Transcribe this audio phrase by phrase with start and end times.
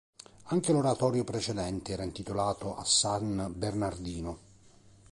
[0.45, 4.37] Anche l'oratorio precedente era intitolato a san Bernardino.